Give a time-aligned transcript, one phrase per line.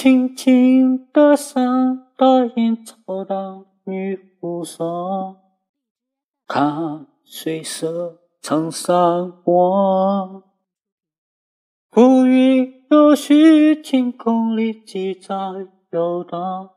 [0.00, 5.36] 轻轻的上大雁走到女湖上，
[6.46, 10.44] 看水色成山光。
[11.90, 15.34] 浮云有许，天空里几在
[15.90, 16.70] 游荡，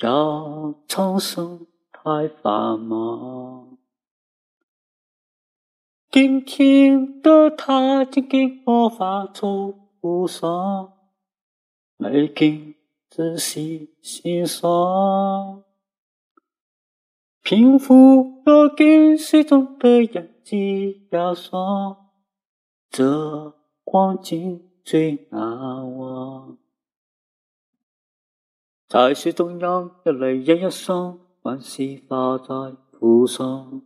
[0.00, 3.78] 要苍生太繁忙。
[6.10, 10.97] 轻轻的踏进给我发出无声。
[12.00, 12.76] 没经
[13.10, 15.64] 仔细欣赏，
[17.42, 22.10] 平复了跟水中的眼睛压霜，
[22.88, 26.56] 这光景最难忘。
[28.86, 33.82] 在水中央，一泪眼一双，欢喜花在湖上，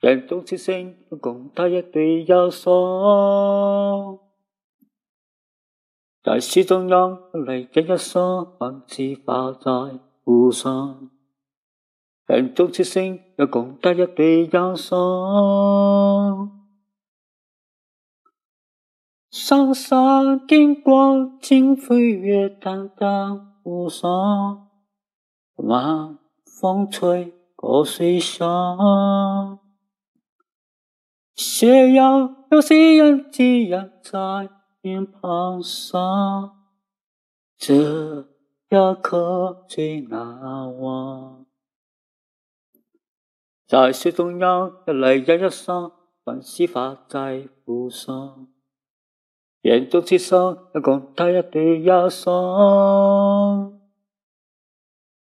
[0.00, 4.25] 人中齐声共他一对忧伤。
[6.26, 11.08] 在水中央，泪眼一双，万事化在湖上。
[12.26, 16.50] 人中齐声，有共得一对忧伤。
[19.30, 24.66] 山上金光，轻飞跃，淡淡无上。
[25.54, 29.60] 晚风吹过水上，
[31.36, 34.50] 斜阳有夕阳几样在。
[34.86, 36.64] 面庞上，
[37.58, 38.20] 这
[38.68, 41.44] 一刻最难忘。
[43.66, 45.90] 在水中央，一泪一一双，
[46.22, 48.46] 欢喜花在湖上。
[49.62, 53.80] 眼中只剩一共他一对忧伤。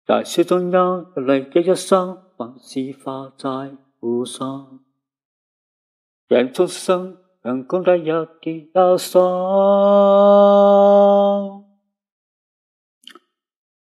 [0.04, 4.80] 在水中央，一泪一一双，欢喜花在湖上。
[6.28, 7.16] 眼中只剩。
[7.46, 9.22] 阳光的有几忧伤，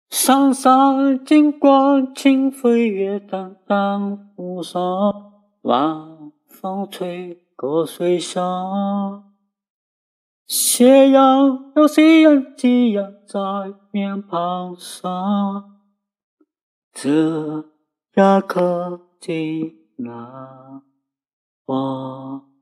[0.09, 4.81] 山上金光，轻飞月，淡淡湖上，
[5.61, 9.31] 晚风吹过水上，
[10.47, 13.39] 斜阳有夕阳几样在
[13.91, 15.79] 面庞上，
[16.91, 17.65] 这
[18.15, 20.81] 一刻最难
[21.65, 22.52] 忘。